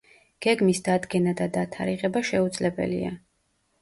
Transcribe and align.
გეგმის 0.45 0.79
დადგენა 0.87 1.33
და 1.41 1.47
დათარიღება 1.57 2.25
შეუძლებელია. 2.33 3.13